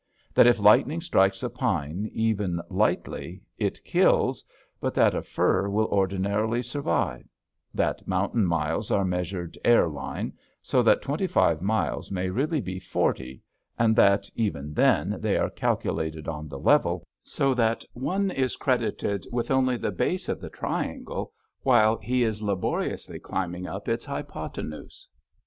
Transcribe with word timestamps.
That 0.33 0.47
if 0.47 0.59
lightning 0.59 0.99
strikes 0.99 1.43
a 1.43 1.49
pine 1.51 2.09
even 2.11 2.59
lightly, 2.71 3.43
it 3.59 3.83
kills, 3.83 4.43
but 4.79 4.95
that 4.95 5.13
a 5.13 5.21
fir 5.21 5.69
will 5.69 5.85
ordinarily 5.89 6.63
survive; 6.63 7.27
that 7.75 8.07
mountain 8.07 8.43
miles 8.43 8.89
are 8.89 9.05
measured 9.05 9.59
air 9.63 9.87
line, 9.87 10.33
so 10.63 10.81
that 10.81 11.03
twenty 11.03 11.27
five 11.27 11.61
miles 11.61 12.11
may 12.11 12.31
really 12.31 12.59
be 12.59 12.79
forty, 12.79 13.43
and 13.77 13.95
that, 13.95 14.27
even 14.33 14.73
then, 14.73 15.17
they 15.19 15.37
are 15.37 15.51
calculated 15.51 16.27
on 16.27 16.49
the 16.49 16.57
level, 16.57 17.05
so 17.21 17.53
that 17.53 17.85
one 17.93 18.31
is 18.31 18.55
credited 18.55 19.27
with 19.31 19.51
only 19.51 19.77
the 19.77 19.91
base 19.91 20.27
of 20.27 20.41
the 20.41 20.49
triangle 20.49 21.31
while 21.61 21.97
he 21.97 22.23
is 22.23 22.41
laboriously 22.41 23.19
climbing 23.19 23.67
up 23.67 23.87
its 23.87 24.05
hypotenuse. 24.05 25.07